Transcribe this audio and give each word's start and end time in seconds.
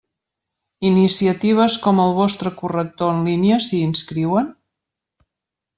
Iniciatives 0.89 1.75
com 1.83 2.01
el 2.05 2.15
vostre 2.21 2.53
corrector 2.63 3.13
en 3.17 3.21
línia 3.29 3.61
s'hi 3.67 3.83
inscriuen? 3.91 4.49